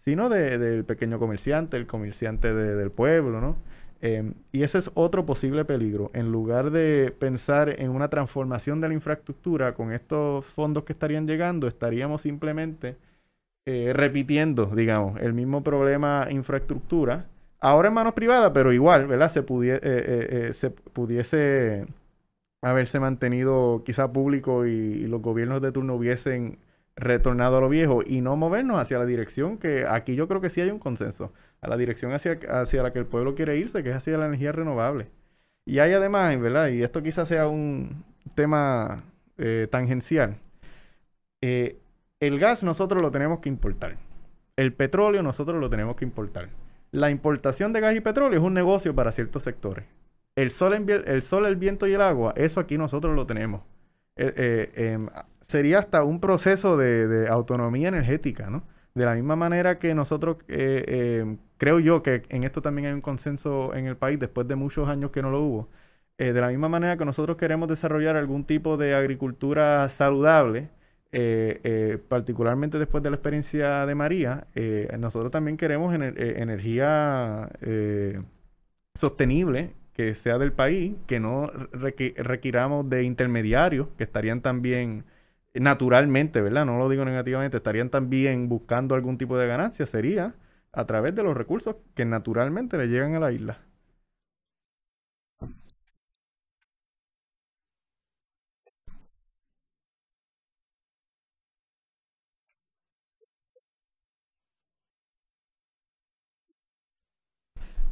[0.05, 3.57] sino del pequeño comerciante, el comerciante del pueblo, ¿no?
[4.03, 6.11] Em, y ese es otro posible peligro.
[6.15, 11.27] En lugar de pensar en una transformación de la infraestructura con estos fondos que estarían
[11.27, 12.97] llegando, estaríamos simplemente
[13.67, 17.27] eh, repitiendo, digamos, el mismo problema infraestructura.
[17.61, 19.31] Ahora en manos privadas, pero igual, ¿verdad?
[19.31, 21.87] Se, eh, eh, se pudiese
[22.63, 26.59] haberse mantenido quizá público y los gobiernos de turno hubiesen
[26.97, 30.51] retornado a lo viejo y no movernos hacia la dirección que aquí yo creo que
[30.51, 33.83] sí hay un consenso, a la dirección hacia, hacia la que el pueblo quiere irse,
[33.83, 35.09] que es hacia la energía renovable.
[35.65, 36.69] Y hay además, ¿verdad?
[36.69, 39.05] Y esto quizás sea un tema
[39.39, 40.37] eh, tangencial.
[41.43, 41.79] Eh,
[42.21, 43.97] el gas nosotros lo tenemos que importar.
[44.57, 46.49] El petróleo nosotros lo tenemos que importar.
[46.93, 49.85] La importación de gas y petróleo es un negocio para ciertos sectores.
[50.37, 53.63] El sol, el, sol el viento y el agua, eso aquí nosotros lo tenemos.
[54.17, 55.09] Eh, em,
[55.51, 58.63] sería hasta un proceso de, autonomía energética, ¿no?
[58.95, 62.93] De la misma manera que nosotros, eh, eh, creo yo que en esto también hay
[62.95, 65.69] un consenso en el país después de muchos años que no lo hubo,
[66.19, 70.71] eh, de la misma manera que nosotros queremos desarrollar algún tipo de agricultura saludable,
[72.09, 74.47] particularmente después de la experiencia de María,
[74.99, 77.51] nosotros también queremos energía
[78.95, 85.05] sostenible que sea del país, que no requiramos de intermediarios que estarían también
[85.55, 86.67] naturalmente, ¿verdad?
[86.67, 90.35] No lo digo negativamente, estarían también buscando algún tipo de ganancia, sería
[90.73, 93.59] a través de los recursos que naturalmente le llegan a la isla.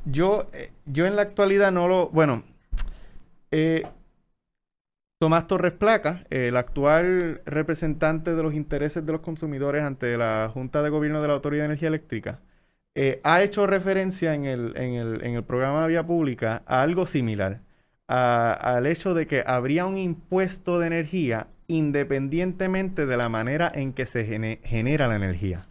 [0.05, 2.09] Yo, eh, yo en la actualidad no lo.
[2.09, 2.43] Bueno,
[3.51, 3.87] eh,
[5.19, 10.81] Tomás Torres Placa, el actual representante de los intereses de los consumidores ante la Junta
[10.81, 12.39] de Gobierno de la Autoridad de Energía Eléctrica,
[12.95, 16.83] eh, ha hecho referencia en el, en, el, en el programa de Vía Pública a
[16.83, 17.63] algo similar,
[18.07, 24.07] al hecho de que habría un impuesto de energía independientemente de la manera en que
[24.07, 24.25] se
[24.63, 25.67] genera la energía.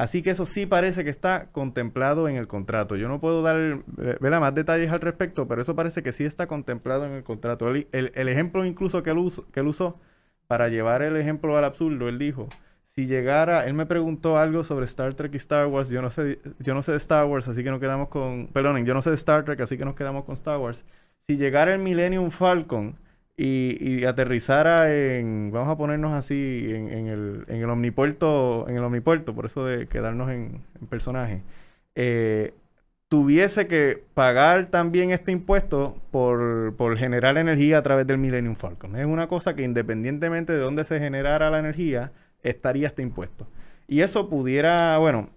[0.00, 2.96] Así que eso sí parece que está contemplado en el contrato.
[2.96, 6.46] Yo no puedo dar eh, más detalles al respecto, pero eso parece que sí está
[6.46, 7.68] contemplado en el contrato.
[7.68, 10.00] El, ejemplo incluso que él, que él usó,
[10.46, 12.48] para llevar el ejemplo al absurdo, él dijo,
[12.88, 16.40] si llegara, él me preguntó algo sobre Star Trek y Star Wars, yo no sé,
[16.60, 19.10] yo no sé de Star Wars, así que nos quedamos con, perdonen, yo no sé
[19.10, 20.82] de Star Trek, así que nos quedamos con Star Wars.
[21.28, 22.96] Si llegara el Millennium Falcon,
[23.42, 29.34] y, aterrizara en, vamos a ponernos así, en, el, en el omnipuerto, en el omnipuerto,
[29.34, 31.42] por eso de quedarnos en, personaje,
[31.94, 32.52] eh,
[33.08, 38.96] tuviese que pagar también este impuesto por, por, generar energía a través del Millennium Falcon.
[38.96, 42.12] Es una cosa que independientemente de dónde se generara la energía,
[42.42, 43.46] estaría este impuesto.
[43.88, 45.30] Y eso pudiera, bueno,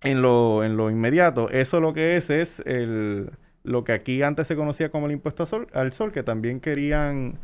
[0.00, 3.30] en lo, en lo inmediato, eso lo que es es el
[3.66, 7.38] lo que aquí antes se conocía como el impuesto al sol, que también querían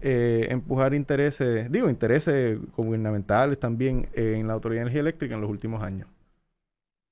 [0.00, 5.50] eh, empujar intereses, digo, intereses gubernamentales también en la Autoridad de Energía Eléctrica en los
[5.50, 6.08] últimos años.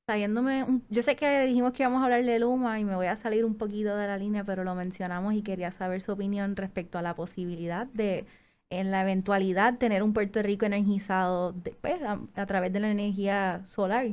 [0.06, 3.16] Saliéndome, yo sé que dijimos que íbamos a hablar de Luma y me voy a
[3.16, 6.98] salir un poquito de la línea, pero lo mencionamos y quería saber su opinión respecto
[6.98, 8.26] a la posibilidad de,
[8.68, 14.06] en la eventualidad, tener un Puerto Rico energizado después a través de la energía solar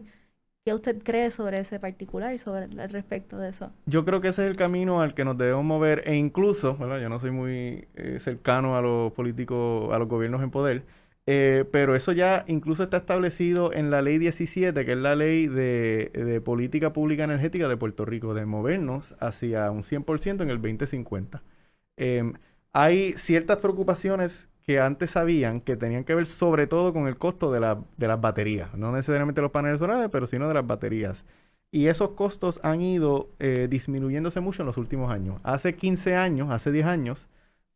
[0.69, 3.71] ¿Qué usted cree sobre ese particular sobre el respecto de eso?
[3.87, 6.99] Yo creo que ese es el camino al que nos debemos mover e incluso, bueno,
[6.99, 10.83] yo no soy muy eh, cercano a los políticos, a los gobiernos en poder,
[11.25, 15.47] eh, pero eso ya incluso está establecido en la ley 17, que es la ley
[15.47, 21.41] de, política pública energética de Puerto Rico, de movernos hacia un 100% en el 2050.
[21.97, 22.33] Em,
[22.73, 27.51] hay ciertas preocupaciones que antes sabían que tenían que ver sobre todo con el costo
[27.51, 31.25] de, las baterías, no necesariamente los paneles solares, pero sino de las baterías.
[31.71, 35.41] Y esos costos han ido eh, disminuyéndose mucho en los últimos años.
[35.41, 37.27] Hace 15 años, hace 10 años,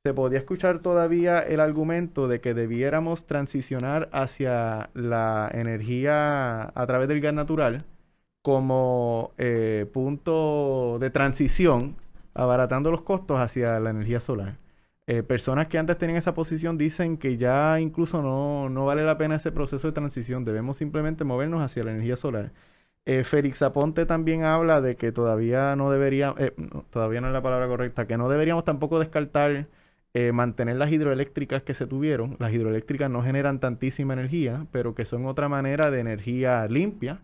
[0.03, 7.07] se podía escuchar todavía el argumento de que debiéramos transicionar hacia la energía a través
[7.07, 7.85] del gas natural
[8.43, 11.95] como eh, punto de transición,
[12.35, 14.62] abaratando los costos hacia la energía solar.
[15.05, 19.17] Eh, personas que antes tenían esa posición dicen que ya incluso no, no, vale la
[19.17, 22.53] pena ese proceso de transición, debemos simplemente movernos hacia la energía solar.
[23.05, 26.53] Eh, Félix Aponte también habla de que todavía no debería, eh,
[26.89, 29.67] todavía no es la palabra correcta, que no deberíamos tampoco descartar
[30.31, 32.37] mantener las hidroeléctricas que se tuvieron.
[32.39, 37.21] Las hidroeléctricas no generan tantísima energía, pero que son otra manera de energía limpia,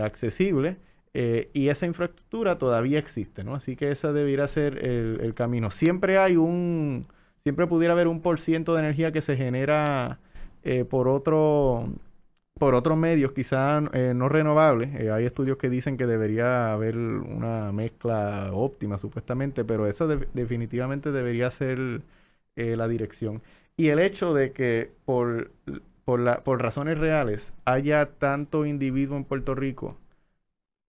[0.00, 0.76] accesible
[1.14, 3.54] eh, y esa infraestructura todavía existe, ¿no?
[3.54, 5.70] Así que ese debería ser el, camino.
[5.70, 7.06] Siempre hay un,
[7.44, 10.18] siempre pudiera haber un por ciento de energía que se genera
[10.64, 11.88] eh, por otro,
[12.58, 14.94] por otros medios, quizás eh, no renovables.
[15.10, 21.50] hay estudios que dicen que debería haber una mezcla óptima, supuestamente, pero eso definitivamente debería
[21.50, 22.02] ser
[22.56, 23.42] la dirección.
[23.76, 25.50] Y el hecho de que por,
[26.04, 29.96] por, la, por razones reales haya tanto individuo en Puerto Rico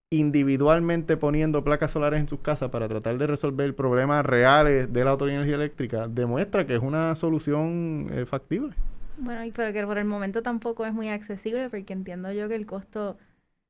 [0.09, 5.11] individualmente poniendo placas solares en sus casas para tratar de resolver problemas reales de la
[5.11, 8.75] autoridad de energía eléctrica, demuestra que es una solución eh, factible.
[9.17, 12.65] Bueno, pero que por el momento tampoco es muy accesible porque entiendo yo que el
[12.65, 13.17] costo,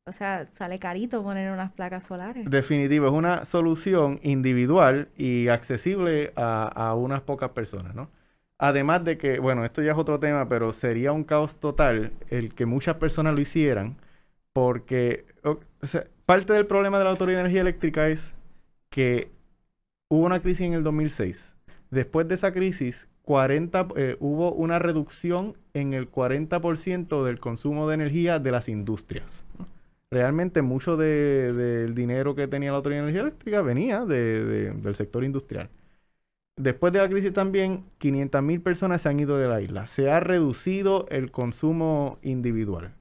[0.06, 2.50] o sea, sale carito poner unas placas solares.
[2.50, 8.10] Definitivo, es una solución individual y accesible a, a unas pocas personas, ¿no?
[8.58, 12.54] Además de que, bueno, esto ya es otro tema, pero sería un caos total el
[12.54, 13.98] que muchas personas lo hicieran
[14.54, 15.26] porque
[16.26, 18.34] parte del problema de la Autoridad de Energía Eléctrica es
[18.90, 19.32] que
[20.10, 21.56] hubo una crisis en el 2006.
[21.92, 27.96] Después de esa crisis, 40, eh, hubo una reducción en el 40% del consumo de
[27.96, 29.46] energía de las industrias.
[30.12, 35.70] Realmente mucho del dinero que tenía la Autoridad de Energía Eléctrica venía del sector industrial.
[36.58, 39.88] después de la crisis también, 500.000 personas se han ido de la isla.
[39.88, 42.94] Se ha reducido el consumo individual.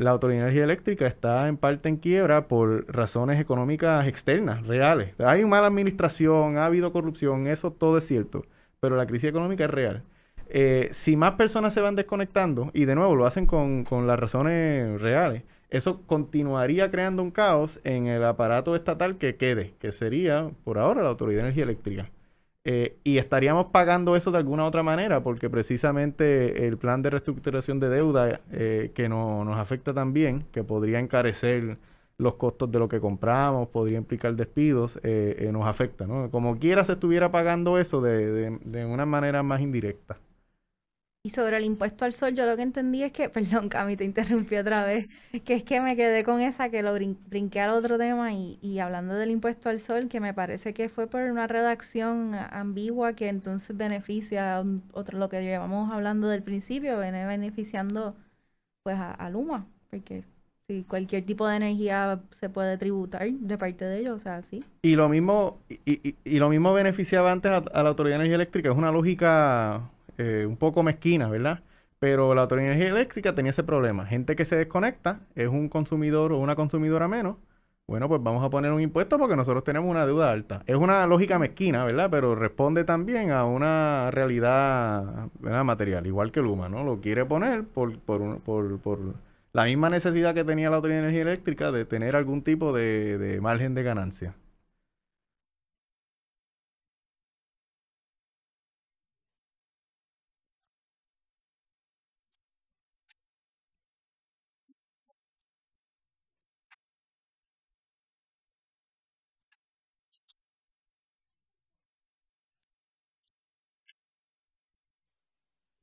[0.00, 5.12] La Autoridad de Energía Eléctrica está en parte en quiebra por razones económicas externas, reales.
[5.20, 8.46] Hay mala administración, ha habido corrupción, eso todo es cierto,
[8.80, 10.02] pero la crisis económica es real.
[10.48, 14.18] Eh, si más personas se van desconectando, y de nuevo lo hacen con, con las
[14.18, 20.50] razones reales, eso continuaría creando un caos en el aparato estatal que quede, que sería
[20.64, 22.10] por ahora la Autoridad de Energía Eléctrica.
[22.64, 27.80] Eh, y estaríamos pagando eso de alguna otra manera, porque precisamente el plan de reestructuración
[27.80, 31.78] de deuda eh, que no, nos afecta también, que podría encarecer
[32.18, 36.30] los costos de lo que compramos, podría implicar despidos, eh, nos afecta, ¿no?
[36.30, 40.18] Como quiera se estuviera pagando eso de, de una manera más indirecta.
[41.22, 44.04] Y sobre el impuesto al sol, yo lo que entendí es que, perdón, Cami, te
[44.04, 45.08] interrumpí otra vez,
[45.44, 48.78] que es que me quedé con esa, que lo brinqué al otro tema y, y
[48.78, 53.28] hablando del impuesto al sol, que me parece que fue por una redacción ambigua que
[53.28, 58.16] entonces beneficia, otro lo que llevamos hablando del principio, viene beneficiando
[58.82, 60.24] pues a, Luma, porque
[60.66, 64.64] si cualquier tipo de energía se puede tributar de parte de ellos, o sea, sí.
[64.80, 68.36] Y lo mismo, y, y, lo mismo beneficiaba antes a, a la Autoridad de Energía
[68.36, 69.90] Eléctrica, es una lógica
[70.20, 71.62] eh, un poco mezquina, ¿verdad?
[71.98, 74.04] Pero la Autoridad de Energía Eléctrica tenía ese problema.
[74.06, 77.36] Gente que se desconecta es un consumidor o una consumidora menos.
[77.86, 80.62] Bueno, pues vamos a poner un impuesto porque nosotros tenemos una deuda alta.
[80.66, 82.08] Es una lógica mezquina, ¿verdad?
[82.10, 86.84] Pero responde también a una realidad material, igual que Luma, ¿no?
[86.84, 89.14] Lo quiere poner por, por, por,
[89.52, 93.38] la misma necesidad que tenía la Autoridad de Energía Eléctrica de tener algún tipo de
[93.42, 94.34] margen de ganancia.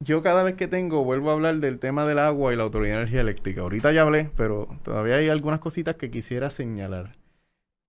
[0.07, 2.95] Yo cada vez que tengo vuelvo a hablar del tema del agua y la Autoridad
[2.95, 3.61] de Energía Eléctrica.
[3.61, 7.17] Ahorita ya hablé, pero todavía hay algunas cositas que quisiera señalar.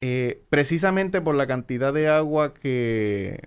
[0.01, 3.41] Eh, precisamente por la cantidad de agua que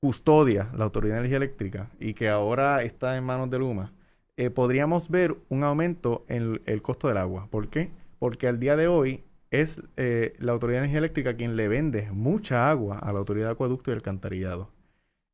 [0.00, 3.92] custodia la Autoridad de Energía Eléctrica y que ahora está en manos de Luma,
[4.38, 7.48] eh, podríamos ver un aumento en el costo del agua.
[7.50, 7.90] ¿Por qué?
[8.18, 12.10] Porque al día de hoy es eh, la Autoridad de Energía Eléctrica quien le vende
[12.12, 14.70] mucha agua a la Autoridad de Acueducto y Alcantarillado.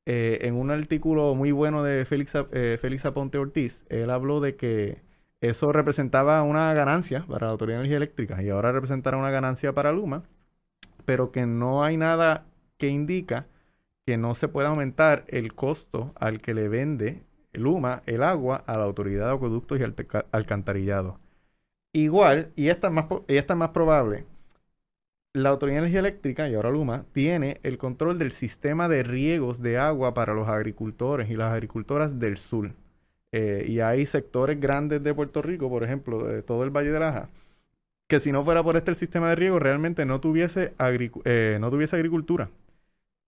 [0.04, 4.56] Eh, en un artículo muy bueno de Félix, eh, Félix Aponte Ortiz, él habló de
[4.56, 5.00] que
[5.40, 9.72] eso representaba una ganancia para la Autoridad de Energía Eléctrica y ahora representará una ganancia
[9.74, 10.24] para Luma,
[11.04, 12.46] pero que no hay nada
[12.78, 13.46] que indica
[14.06, 17.22] que no se pueda aumentar el costo al que le vende
[17.52, 19.84] Luma el agua a la Autoridad de Acueductos y
[20.32, 21.20] Alcantarillado.
[21.92, 24.26] Igual, y esta es más, y esta es más probable,
[25.34, 29.62] la Autoridad de Energía Eléctrica, y ahora Luma, tiene el control del sistema de riegos
[29.62, 32.72] de agua para los agricultores y las agricultoras del sur.
[33.32, 37.00] Eh, y hay sectores grandes de Puerto Rico, por ejemplo, de todo el Valle de
[37.00, 37.30] Laja,
[38.08, 40.74] que si no fuera por este sistema de riego, realmente no tuviese,
[41.24, 42.50] eh, no tuviese agricultura.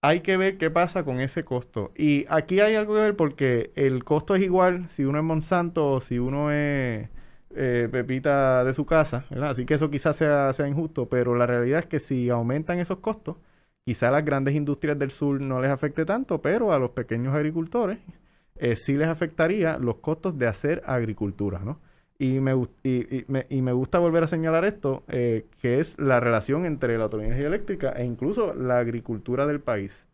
[0.03, 1.93] Hay que ver qué pasa con ese costo.
[1.97, 5.91] Y aquí hay algo que ver porque el costo es igual si uno es Monsanto
[5.93, 7.09] o si uno es
[7.57, 9.25] eh, Pepita de su casa.
[9.43, 13.37] Así que eso quizás sea, injusto, pero la realidad es que si aumentan esos costos,
[13.85, 17.99] quizás las grandes industrias del sur no les afecte tanto, pero a los pequeños agricultores
[18.57, 21.81] eh, sí les afectaría los costos de hacer agricultura, ¿no?
[22.19, 22.53] Y me,
[22.85, 26.97] y, me, y me gusta volver a señalar esto, eh, que es la relación entre
[26.97, 30.07] la autonomía eléctrica e incluso la agricultura del país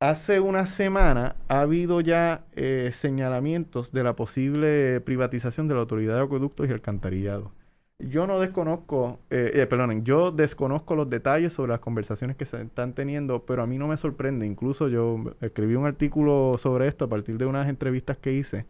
[0.00, 6.16] hace una semana ha habido ya eh, señalamientos de la posible privatización de la Autoridad
[6.16, 7.52] de Acueductos y Alcantarillado.
[8.00, 12.62] Yo no desconozco, eh, eh, perdonen, yo desconozco los detalles sobre las conversaciones que se
[12.62, 14.46] están teniendo, pero a mí no me sorprende.
[14.46, 18.66] Incluso yo escribí un artículo sobre esto a partir de unas entrevistas que hice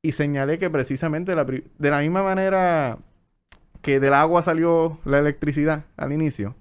[0.00, 2.98] y señalé que precisamente de la misma manera
[3.82, 6.54] que del agua salió la electricidad al inicio,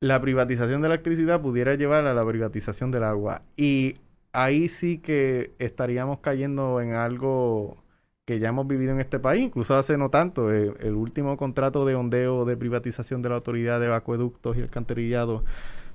[0.00, 3.42] la privatización de la electricidad pudiera llevar a la privatización del agua.
[3.56, 3.96] Y
[4.32, 7.78] ahí sí que estaríamos cayendo en algo
[8.24, 11.86] que ya hemos vivido en este país, incluso hace no tanto, eh, el, último contrato
[11.86, 15.44] de ondeo de privatización de la autoridad de acueductos y alcantarillado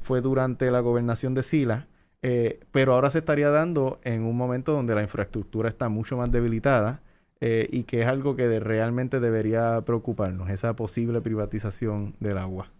[0.02, 1.88] fue durante la gobernación de Sila,
[2.24, 6.32] eh, pero ahora se estaría dando en un momento donde la infraestructura está mucho más
[6.32, 7.02] debilitada
[7.40, 12.72] eh, y que es algo que realmente debería preocuparnos, esa posible privatización del agua.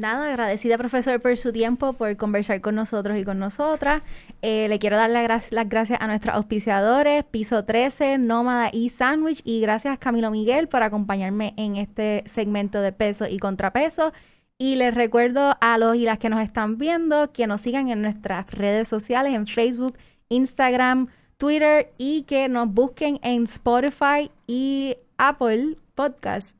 [0.00, 4.02] Nada, agradecida profesor por su tiempo, por conversar con nosotros y con nosotras.
[4.40, 9.42] Eh, le quiero dar las gracias a nuestros auspiciadores, Piso 13, Nómada y Sandwich.
[9.44, 14.14] Y gracias Camilo Miguel por acompañarme en este segmento de peso y contrapeso.
[14.56, 18.00] Y les recuerdo a los y las que nos están viendo que nos sigan en
[18.00, 19.98] nuestras redes sociales, en Facebook,
[20.30, 26.56] Instagram, Twitter y que nos busquen en Spotify y Apple Podcast.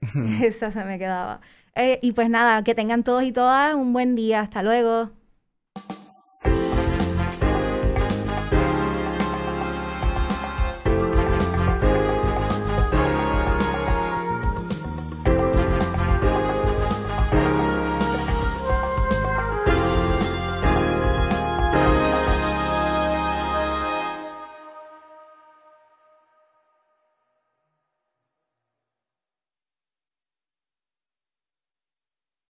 [0.42, 1.40] Esa se me quedaba.
[1.78, 4.40] Eh, y pues nada, que tengan todos y todas un buen día.
[4.40, 5.10] Hasta luego.